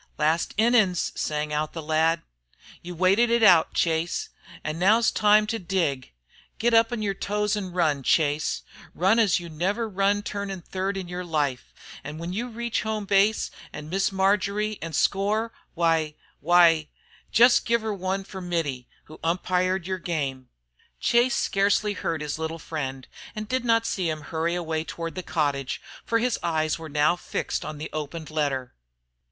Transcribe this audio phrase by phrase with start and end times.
[0.17, 2.23] "Last innin's!" Sang out the lad.
[2.81, 4.29] "You waited it out, Chase.
[4.63, 6.11] An' now's the time to dig.
[6.57, 8.63] Git up on yer toes an' run, Chase,
[8.95, 11.71] run as yer never run turnin' third in yer life,
[12.03, 16.89] an' when yer reach home base an' Miss Marjory, an' score why why
[17.31, 20.49] just give her one fer Mittie, who umpired yer game."
[20.99, 25.21] Chase scarcely heard his little friend, and did not see him hurry away toward the
[25.21, 28.73] cottage, for his eyes were now fixed on the opened letter.